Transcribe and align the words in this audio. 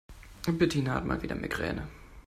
Bettina 0.49 0.95
hat 0.95 1.05
mal 1.05 1.21
wieder 1.21 1.35
Migräne. 1.35 1.87